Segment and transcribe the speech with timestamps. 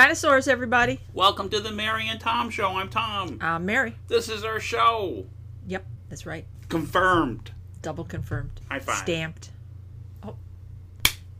[0.00, 1.00] Dinosaurs, everybody.
[1.14, 2.66] Welcome to the Mary and Tom Show.
[2.68, 3.38] I'm Tom.
[3.40, 3.94] Uh, Mary.
[4.08, 5.24] This is our show.
[5.66, 6.44] Yep, that's right.
[6.68, 7.52] Confirmed.
[7.80, 8.60] Double confirmed.
[8.68, 8.96] High five.
[8.98, 9.52] Stamped.
[10.22, 10.36] Oh.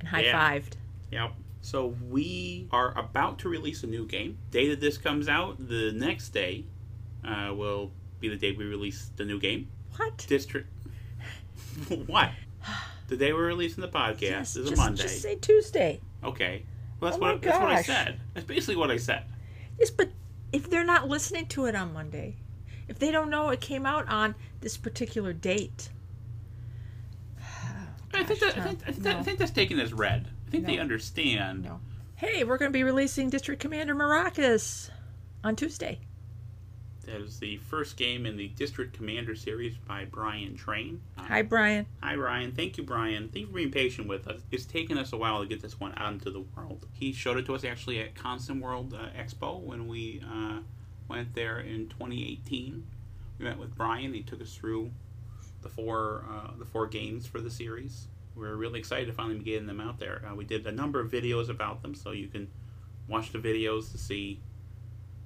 [0.01, 0.59] And high Yeah.
[0.59, 0.73] fived.
[1.13, 1.33] Yep.
[1.61, 4.39] So we are about to release a new game.
[4.53, 6.65] Day that this comes out, the next day
[7.29, 9.69] uh, will be the day we release the new game.
[9.97, 10.25] What?
[10.27, 10.71] District.
[12.07, 12.31] what?
[13.09, 15.03] The day we're releasing the podcast Yes, is a just, Monday.
[15.03, 16.01] Just say Tuesday.
[16.25, 16.65] Okay.
[17.01, 18.21] Well, that's Oh what that's what I said.
[18.35, 19.25] That's basically what I said.
[19.79, 20.09] Yes, but
[20.53, 22.37] if they're not listening to it on Monday,
[22.89, 25.91] if they don't know it came out on this particular date,
[28.15, 30.29] I think that, I think, I think, that- I think that's taken as read.
[30.47, 31.65] I think they understand.
[31.65, 31.81] no.
[32.15, 34.89] Hey, we're going to be releasing District Commander Maracas
[35.45, 36.01] on Tuesday.
[37.07, 41.01] That is the first game in the District Commander series by Brian Train.
[41.17, 41.87] Uh, Hi, Brian.
[42.03, 42.51] Hi, Brian.
[42.51, 43.29] Thank you, Brian.
[43.29, 44.41] Thank you for being patient with us.
[44.51, 46.87] It's taken us a while to get this one out into the world.
[46.93, 50.59] He showed it to us actually at ConsimWorld uh, Expo when we uh,
[51.09, 52.85] went there in 2018.
[53.39, 54.13] We met with Brian.
[54.13, 54.91] He took us through
[55.63, 58.09] the four uh, the four games for the series.
[58.35, 60.23] We are really excited to finally be getting them out there.
[60.29, 62.49] Uh, we did a number of videos about them, so you can
[63.07, 64.41] watch the videos to see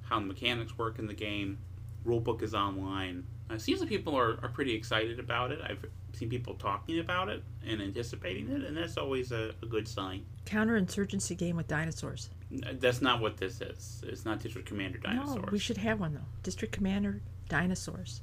[0.03, 1.59] how the mechanics work in the game.
[2.07, 3.27] Rulebook is online.
[3.51, 5.61] Uh, it seems like people are, are pretty excited about it.
[5.63, 9.87] I've seen people talking about it and anticipating it, and that's always a, a good
[9.87, 10.25] sign.
[10.47, 12.31] Counterinsurgency game with dinosaurs.
[12.51, 14.03] That's not what this is.
[14.07, 15.37] It's not District Commander Dinosaurs.
[15.37, 16.21] No, we should have one though.
[16.43, 18.23] District Commander Dinosaurs.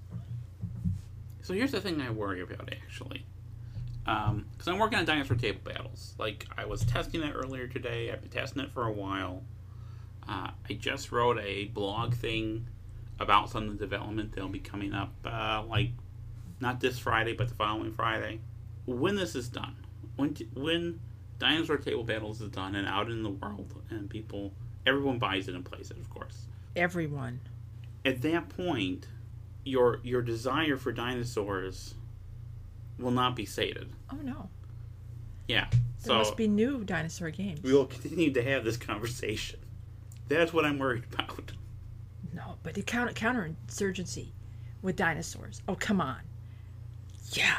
[1.42, 3.26] So here's the thing I worry about actually.
[4.04, 6.16] Because I'm working on dinosaur table battles.
[6.18, 8.10] Like, I was testing it earlier today.
[8.10, 9.44] I've been testing it for a while.
[10.28, 12.68] Uh, I just wrote a blog thing
[13.20, 15.90] about some of the development that'll be coming up, uh, like,
[16.60, 18.40] not this Friday, but the following Friday.
[18.86, 19.76] When this is done,
[20.16, 21.00] when, when
[21.40, 24.54] dinosaur table battles is done and out in the world, and people,
[24.86, 27.40] everyone buys it and plays it, of course Everyone.
[28.06, 29.08] at that point,
[29.66, 31.96] your your desire for dinosaurs
[32.98, 33.90] will not be sated.
[34.12, 34.50] Oh no.
[35.48, 35.68] Yeah.
[35.72, 37.62] There So must be new dinosaur games.
[37.64, 39.60] we will continue to have this conversation.
[40.30, 41.52] That's what I'm worried about.
[42.38, 44.28] No, but the counter counterinsurgency
[44.84, 45.62] with dinosaurs.
[45.68, 46.20] Oh come on.
[47.32, 47.58] Yeah.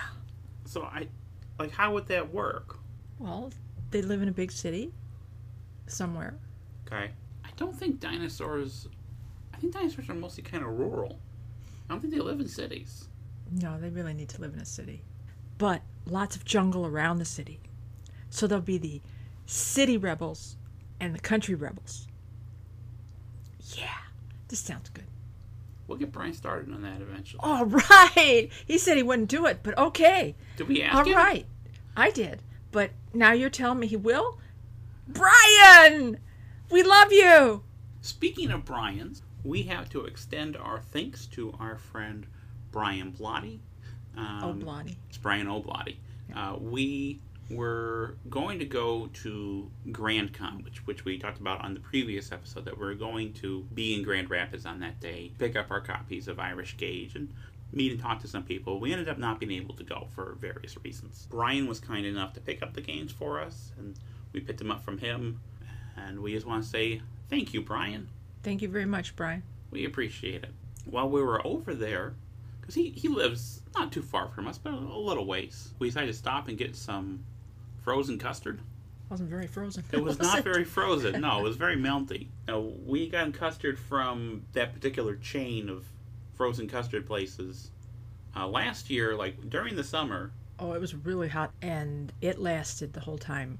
[0.64, 1.08] So I
[1.58, 2.78] like how would that work?
[3.18, 3.50] Well,
[3.90, 4.92] they live in a big city
[5.88, 6.34] somewhere.
[6.86, 7.10] Okay.
[7.44, 8.86] I don't think dinosaurs
[9.52, 11.18] I think dinosaurs are mostly kind of rural.
[11.88, 13.08] I don't think they live in cities.
[13.50, 15.02] No, they really need to live in a city.
[15.56, 17.58] But lots of jungle around the city.
[18.30, 19.00] So there'll be the
[19.46, 20.56] city rebels
[21.00, 22.06] and the country rebels.
[23.74, 23.88] Yeah.
[24.48, 25.04] This sounds good.
[25.86, 27.40] We'll get Brian started on that eventually.
[27.42, 28.50] All right.
[28.66, 30.34] He said he wouldn't do it, but okay.
[30.56, 31.16] Did we ask All him?
[31.16, 31.46] right.
[31.96, 32.42] I did.
[32.70, 34.38] But now you're telling me he will?
[35.08, 36.18] Brian!
[36.70, 37.62] We love you!
[38.02, 42.26] Speaking of Brian's, we have to extend our thanks to our friend
[42.70, 43.60] Brian Blotty.
[44.16, 44.98] Um, oh, Blondie.
[45.08, 45.96] It's Brian Oblotty.
[46.34, 47.20] Uh, we
[47.50, 52.30] were going to go to Grand Con, which, which we talked about on the previous
[52.30, 55.70] episode, that we are going to be in Grand Rapids on that day, pick up
[55.70, 57.32] our copies of Irish Gauge, and
[57.72, 58.80] meet and talk to some people.
[58.80, 61.26] We ended up not being able to go for various reasons.
[61.30, 63.96] Brian was kind enough to pick up the games for us, and
[64.32, 65.40] we picked them up from him.
[65.96, 68.08] And we just want to say thank you, Brian.
[68.42, 69.42] Thank you very much, Brian.
[69.70, 70.52] We appreciate it.
[70.84, 72.14] While we were over there,
[72.60, 76.08] because he, he lives not too far from us, but a little ways, we decided
[76.08, 77.24] to stop and get some
[77.88, 78.60] frozen custard.
[79.08, 79.82] Wasn't very frozen.
[79.92, 81.22] It was not very frozen.
[81.22, 82.26] No, it was very melty.
[82.46, 85.86] Now, we got custard from that particular chain of
[86.34, 87.70] frozen custard places
[88.36, 90.32] uh, last year, like during the summer.
[90.58, 93.58] Oh, it was really hot, and it lasted the whole time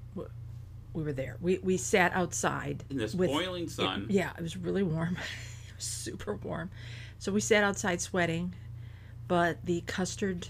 [0.93, 1.39] we were there.
[1.41, 4.07] We we sat outside In this with- boiling it- sun.
[4.11, 5.17] yeah, it was really warm.
[5.69, 6.71] it was super warm.
[7.19, 8.55] So we sat outside sweating,
[9.27, 10.49] but the custard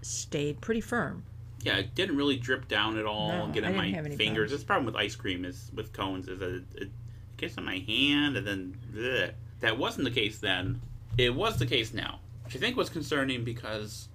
[0.00, 1.24] stayed pretty firm.
[1.62, 4.18] Yeah, it didn't really drip down at all No, and get I on my fingers.
[4.18, 4.50] problems.
[4.52, 6.90] This problem with ice cream is with cones is that it, it
[7.36, 9.32] gets on my hand and then bleh.
[9.60, 10.80] that wasn't the case then.
[11.16, 14.08] It was the case now, which I think was concerning because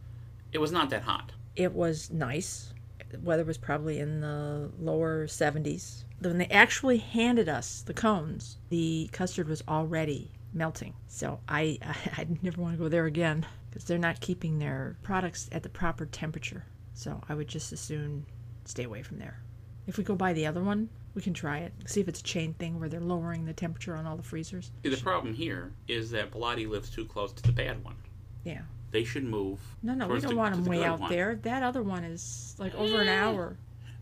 [0.54, 1.34] it was not that hot.
[1.56, 2.74] It was nice.
[3.10, 6.04] The weather was probably in the lower 70s.
[6.20, 10.94] When they actually handed us the cones, the custard was already melting.
[11.08, 11.78] So I
[12.18, 15.70] I never want to go there again because they're not keeping their products at the
[15.70, 16.64] proper temperature.
[16.94, 18.26] So I would just as soon
[18.66, 19.40] stay away from there.
[19.88, 21.74] If we go by the other one, we can try it.
[21.86, 24.72] See if it's a chain thing where they're lowering the temperature on all the freezers.
[24.84, 27.96] The problem here is that Bloody lives too close to the bad one.
[28.44, 28.62] Yeah.
[28.92, 29.60] They should move.
[29.82, 31.10] No, no, we don't the- want them the way out one.
[31.12, 31.36] there.
[31.36, 33.20] That other one is like over an Eh.
[33.20, 33.58] hour.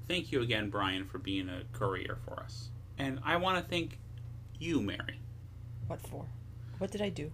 [0.07, 2.69] Thank you again, Brian, for being a courier for us.
[2.97, 3.97] And I want to thank
[4.59, 5.19] you, Mary.
[5.88, 6.25] What for?
[6.77, 7.31] What did I do?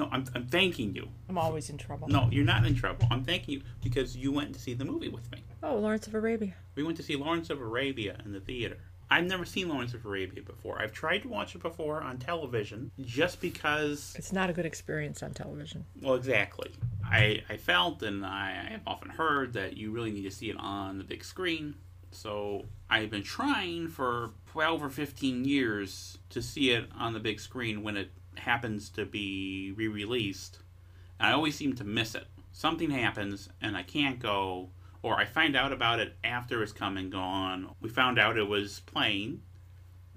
[0.00, 1.06] No, I'm, I'm thanking you.
[1.28, 2.08] I'm always in trouble.
[2.08, 3.06] No, you're not in trouble.
[3.10, 5.44] I'm thanking you because you went to see the movie with me.
[5.62, 6.54] Oh, Lawrence of Arabia.
[6.74, 8.78] We went to see Lawrence of Arabia in the theater.
[9.10, 10.80] I've never seen Lawrence of Arabia before.
[10.80, 15.22] I've tried to watch it before on television just because It's not a good experience
[15.22, 15.84] on television.
[16.00, 16.70] Well, exactly.
[17.04, 20.56] I, I felt and I have often heard that you really need to see it
[20.58, 21.74] on the big screen.
[22.10, 27.38] So I've been trying for 12 or 15 years to see it on the big
[27.38, 30.58] screen when it happens to be re released.
[31.18, 32.26] And I always seem to miss it.
[32.52, 34.70] Something happens and I can't go,
[35.02, 37.74] or I find out about it after it's come and gone.
[37.80, 39.42] We found out it was playing.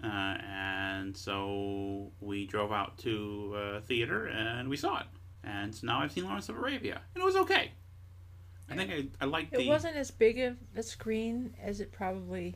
[0.04, 5.06] Uh, and so we drove out to a theater and we saw it.
[5.45, 7.71] And so now I've seen Lawrence of Arabia, and it was okay.
[8.69, 9.68] I think I, I liked It the.
[9.68, 12.56] wasn't as big of a screen as it probably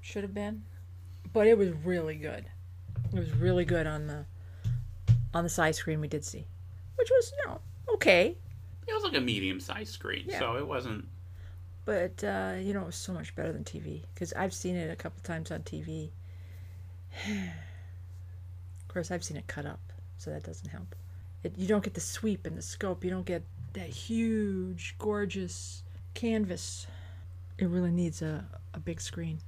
[0.00, 0.62] should have been,
[1.32, 2.46] but it was really good.
[3.12, 4.24] It was really good on the
[5.34, 6.46] on the side screen we did see,
[6.96, 7.60] which was you know
[7.94, 8.36] okay,
[8.86, 10.38] It was like a medium-sized screen, Yeah.
[10.38, 11.06] so it wasn't.
[11.84, 14.90] but uh, you know it was so much better than TV because I've seen it
[14.90, 16.10] a couple times on TV.
[17.28, 19.80] of course, I've seen it cut up,
[20.18, 20.94] so that doesn't help.
[21.42, 23.04] It, you don't get the sweep and the scope.
[23.04, 23.42] You don't get
[23.74, 25.82] that huge, gorgeous
[26.14, 26.86] canvas.
[27.58, 28.44] It really needs a,
[28.74, 29.38] a big screen.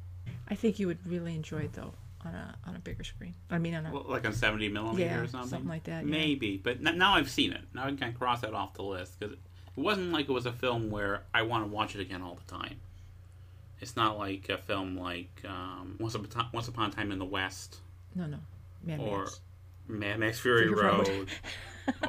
[0.49, 1.93] I think you would really enjoy it though
[2.25, 3.35] on a on a bigger screen.
[3.51, 5.49] I mean on a well, Like on 70 millimeter Yeah, or something?
[5.51, 6.11] something like that, yeah.
[6.11, 7.63] Maybe, but n- now I've seen it.
[7.75, 9.41] Now I can cross that off the list because it
[9.77, 12.51] wasn't like it was a film where I want to watch it again all the
[12.53, 12.81] time.
[13.81, 17.19] It's not like a film like um, Once, Upon, Ti- Once Upon a Time in
[17.19, 17.79] the West
[18.15, 18.39] no no
[18.85, 19.41] Mad or Max.
[19.89, 21.09] Mad Max Fury Fury Road.
[21.09, 21.29] Road,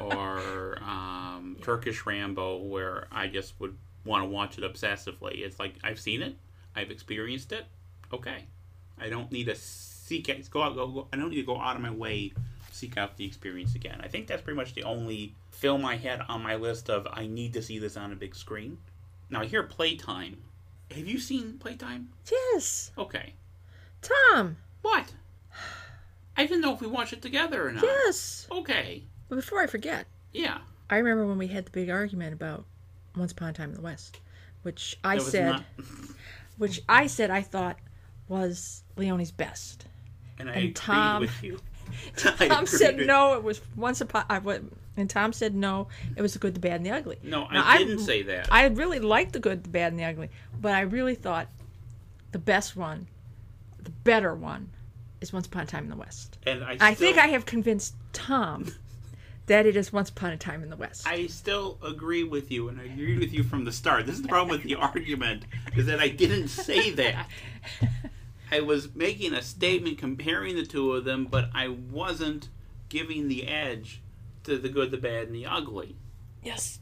[0.00, 5.38] or um, Turkish Rambo, where I just would want to watch it obsessively.
[5.44, 6.36] It's like I've seen it,
[6.76, 7.64] I've experienced it.
[8.12, 8.44] Okay,
[9.00, 9.54] I don't need to
[10.04, 10.74] seek out, go out.
[10.74, 13.24] Go, go, I don't need to go out of my way to seek out the
[13.24, 14.00] experience again.
[14.02, 17.26] I think that's pretty much the only film I had on my list of I
[17.26, 18.78] need to see this on a big screen.
[19.30, 20.38] Now here, Playtime.
[20.90, 22.10] Have you seen Playtime?
[22.30, 23.34] Yes, Okay.
[24.02, 24.56] Tom.
[24.82, 25.12] What?
[26.36, 27.84] I didn't know if we watched it together or not.
[27.84, 28.46] Yes.
[28.50, 29.04] Okay.
[29.28, 30.58] But before I forget, Yeah.
[30.90, 32.64] I remember when we had the big argument about
[33.16, 34.20] Once Upon a Time in the West,
[34.62, 35.64] which I said, not-
[36.58, 37.78] which I said I thought
[38.32, 39.84] was Leone's best.
[40.38, 41.60] and I and Tom- with you.
[42.16, 43.34] Tom said no.
[43.34, 44.24] It was Once Upon.
[44.30, 45.88] I went, and Tom said no.
[46.16, 47.18] It was the good, the bad, and the ugly.
[47.22, 48.48] No, Now, I didn't say that.
[48.50, 51.48] I really liked the good, the bad, and the ugly, but I really thought
[52.32, 53.06] the best one,
[53.82, 54.70] the better one,
[55.20, 56.38] is Once Upon a Time in the West.
[56.46, 58.72] and I, I think I have convinced Tom
[59.46, 61.06] that it is Once Upon a Time in the West.
[61.06, 64.06] I still agree with you, and I agreed with you from the start.
[64.06, 65.44] This is the problem with the argument
[65.76, 67.28] is that I didn't say that.
[68.52, 72.50] I was making a statement comparing the two of them, but I wasn't
[72.90, 74.02] giving the edge
[74.44, 75.96] to the good, the bad, and the ugly.
[76.44, 76.78] yes,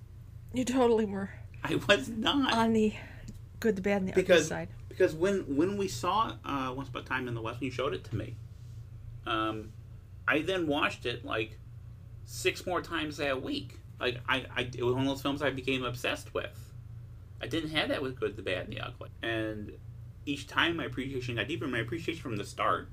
[0.52, 1.30] you totally were
[1.62, 2.52] I was not.
[2.52, 2.92] on the
[3.60, 4.68] good, the bad, and the ugly because side.
[4.88, 7.70] because when when we saw uh, Once Upon a Time in the West, when you
[7.70, 8.34] showed it to me,
[9.24, 9.72] um,
[10.26, 11.56] I then watched it like
[12.24, 13.78] six more times that week.
[14.00, 16.72] Like I, I it was one of those films I became obsessed with.
[17.40, 19.72] I didn't have that with Good, the Bad, and the Ugly, and
[20.26, 21.66] each time my appreciation got deeper.
[21.66, 22.88] My appreciation from the start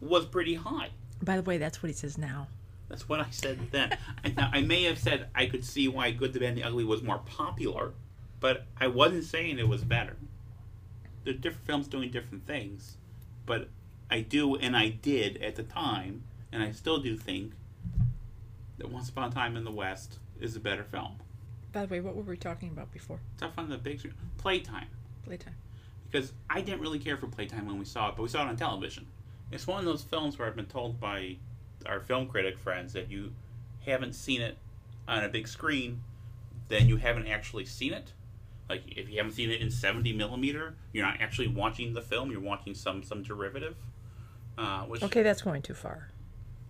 [0.00, 0.90] was pretty high.
[1.22, 2.48] By the way, that's what he says now.
[2.88, 3.96] That's what I said then.
[4.24, 6.64] I, now, I may have said I could see why Good, the Bad, and the
[6.64, 7.92] Ugly was more popular,
[8.40, 10.16] but I wasn't saying it was better.
[11.24, 12.96] They're different films doing different things,
[13.46, 13.68] but
[14.10, 17.52] I do, and I did at the time, and I still do think
[18.78, 21.16] that Once Upon a Time in the West is a better film.
[21.72, 23.20] By the way, what were we talking about before?
[23.34, 24.14] It's on the big screen.
[24.38, 24.88] Playtime.
[25.22, 25.54] Playtime.
[26.10, 28.48] Because I didn't really care for Playtime when we saw it, but we saw it
[28.48, 29.06] on television.
[29.52, 31.36] It's one of those films where I've been told by
[31.86, 33.32] our film critic friends that you
[33.86, 34.58] haven't seen it
[35.08, 36.02] on a big screen,
[36.68, 38.12] then you haven't actually seen it.
[38.68, 42.30] Like if you haven't seen it in seventy millimeter, you're not actually watching the film.
[42.30, 43.74] You're watching some some derivative.
[44.56, 46.10] Uh, which Okay, that's going too far.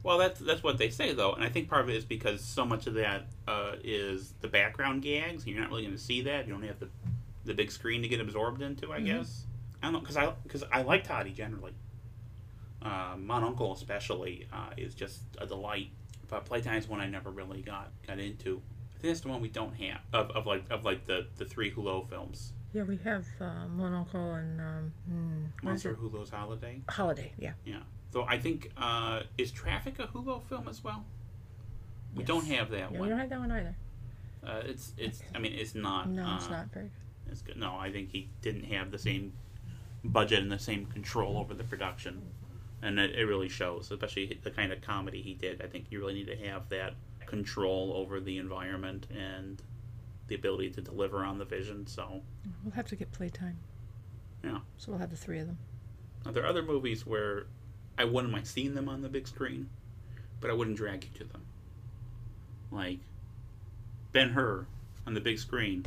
[0.02, 2.40] well, that's that's what they say though, and I think part of it is because
[2.40, 5.42] so much of that uh, is the background gags.
[5.42, 6.47] And you're not really going to see that.
[6.47, 6.88] You don't have the
[7.44, 8.92] the big screen to get absorbed into.
[8.92, 9.44] I guess
[9.82, 11.73] I don't know because I because I like Tati generally.
[12.82, 15.90] Uh, Mon Oncle especially uh, is just a delight.
[16.28, 18.62] But Playtime is one I never really got got into.
[18.97, 21.44] I think that's the one we don't have of, of like of like the the
[21.44, 22.52] three Hulot films.
[22.73, 26.30] Yeah, we have uh, Mon Oncle and um, hmm, Monster it?
[26.30, 26.80] Holiday.
[26.88, 27.32] Holiday.
[27.37, 27.52] Yeah.
[27.64, 27.80] Yeah.
[28.12, 31.04] So I think uh, is Trafic a Hulot film as well?
[32.14, 32.28] We Yes.
[32.28, 33.00] don't have that Yeah, one.
[33.00, 33.76] we don't have that one either.
[34.47, 35.20] Uh, it's it's.
[35.35, 36.09] I mean, it's not.
[36.09, 36.92] No, uh, it's not very good.
[37.30, 37.56] It's good.
[37.56, 39.32] No, I think he didn't have the same
[40.04, 42.22] budget and the same control over the production
[42.82, 45.62] and it, it really shows, especially the kind of comedy he did.
[45.62, 46.94] I think you really need to have that
[47.26, 49.62] control over the environment and
[50.28, 51.87] the ability to deliver on the vision.
[51.87, 52.22] So,
[52.64, 53.58] We'll have to get playtime.
[54.42, 54.58] Yeah.
[54.78, 55.58] So we'll have the three of them.
[56.25, 57.46] now, there are other movies where
[57.99, 59.68] I wouldn't mind seeing them on the big screen,
[60.40, 61.42] but I wouldn't drag you to them.
[62.70, 63.00] Like
[64.12, 64.66] Ben Hur
[65.06, 65.84] on the big screen,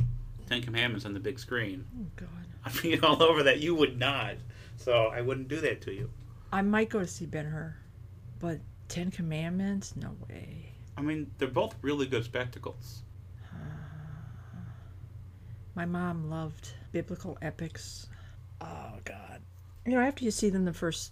[0.47, 1.85] Ten Commandments on the big screen.
[2.00, 2.29] Oh God.
[2.65, 3.59] I'd be all over that.
[3.59, 4.35] You would not.
[4.77, 6.09] So I wouldn't do that to you.
[6.51, 7.75] I might go to see Ben Hur,
[8.39, 9.95] but Ten Commandments?
[9.95, 10.71] No way.
[10.97, 13.01] I mean, they're both really good spectacles.
[15.75, 18.07] My mom loved biblical epics.
[18.62, 19.41] Oh God.
[19.85, 21.12] You know, after you see them the first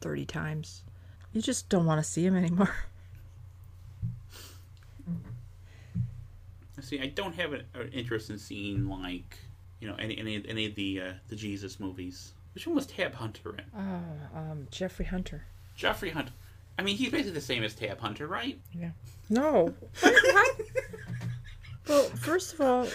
[0.00, 0.82] thirty times,
[1.32, 2.74] you just don't want to see them anymore.
[6.84, 9.38] See, I don't have an, an interest in seeing like
[9.80, 12.32] you know any any any of the uh, the Jesus movies.
[12.54, 13.64] Which one was Tab Hunter in?
[13.76, 15.44] Oh, um, Jeffrey Hunter.
[15.74, 16.32] Jeffrey Hunter.
[16.78, 18.58] I mean, he's basically the same as Tab Hunter, right?
[18.72, 18.90] Yeah.
[19.28, 19.74] No.
[20.00, 20.60] What?
[21.88, 22.86] well, first of all,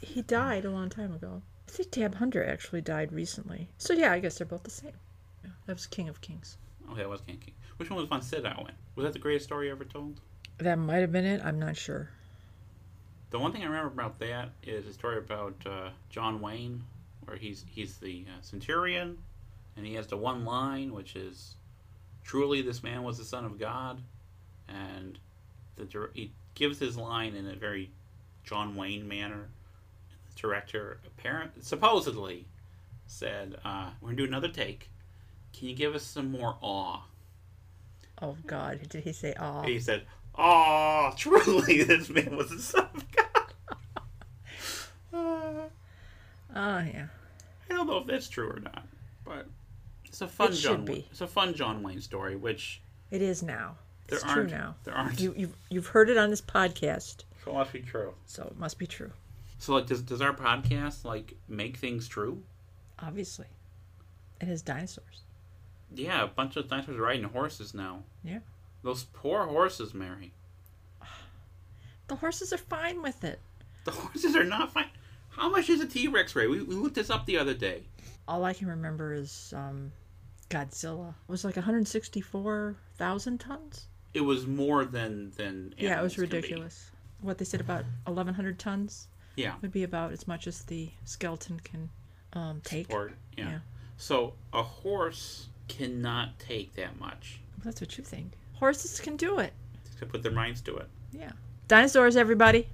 [0.00, 1.42] he died a long time ago.
[1.68, 3.68] I think Tab Hunter actually died recently.
[3.78, 4.92] So yeah, I guess they're both the same.
[5.44, 6.56] Yeah, that was King of Kings.
[6.90, 7.54] Oh, that was King King.
[7.78, 8.74] Which one was Von Sydow in?
[8.94, 10.20] Was that the greatest story ever told?
[10.58, 11.40] That might have been it.
[11.44, 12.10] I'm not sure.
[13.32, 16.84] The one thing I remember about that is a story about uh, John Wayne,
[17.24, 19.16] where he's he's the uh, centurion,
[19.74, 21.54] and he has the one line which is,
[22.24, 24.02] "Truly, this man was the son of God,"
[24.68, 25.18] and
[25.76, 27.90] the he gives his line in a very
[28.44, 29.48] John Wayne manner.
[30.34, 32.46] The director, apparent supposedly,
[33.06, 34.90] said, uh, "We're gonna do another take.
[35.54, 37.04] Can you give us some more awe?"
[38.20, 39.62] Oh God, did he say awe?
[39.62, 43.22] He said, "Aw, truly, this man was the son of God."
[45.12, 45.68] Uh,
[46.54, 47.06] Oh yeah.
[47.70, 48.84] I don't know if that's true or not,
[49.24, 49.46] but
[50.04, 50.84] it's a fun It should John.
[50.84, 51.06] be.
[51.10, 52.80] It's a fun John Wayne story, which
[53.10, 53.76] It is now.
[54.08, 54.74] there It's true now.
[54.84, 55.20] There aren't.
[55.20, 58.14] You you've, you've heard it on this podcast, so it must be true.
[58.26, 59.12] so it must be true.
[59.58, 62.42] So, like, does does our podcast like make things true?
[62.98, 63.46] Obviously,
[64.40, 65.22] it has dinosaurs.
[65.94, 68.02] Yeah, a bunch of dinosaurs riding horses now.
[68.24, 68.40] Yeah.
[68.82, 70.32] Those poor horses, Mary.
[72.08, 73.40] The horses are fine with it.
[73.84, 74.90] The horses are not fine.
[75.32, 76.46] How much is a T Rex ray?
[76.46, 77.82] We, we looked this up the other day.
[78.28, 79.90] All I can remember is um,
[80.50, 81.08] Godzilla.
[81.10, 83.86] It was like 164,000 tons.
[84.14, 85.74] It was more than than.
[85.78, 86.36] yeah, it was animals can be.
[86.36, 86.90] ridiculous.
[87.20, 89.54] What they said about 1,100 tons Yeah.
[89.62, 91.88] would be about as much as the skeleton can
[92.32, 92.90] um, take.
[92.90, 93.06] Yeah.
[93.36, 93.58] Yeah.
[93.96, 97.38] So a horse cannot take that much.
[97.64, 98.32] That's what you think.
[98.54, 99.52] Horses can do it.
[100.00, 100.88] To put their minds to it.
[101.12, 101.30] Yeah.
[101.68, 102.68] Dinosaurs, everybody.